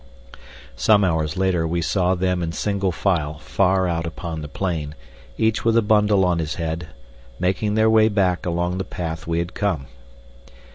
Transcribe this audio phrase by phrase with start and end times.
[0.75, 4.95] Some hours later we saw them in single file far out upon the plain,
[5.37, 6.87] each with a bundle on his head,
[7.39, 9.85] making their way back along the path we had come.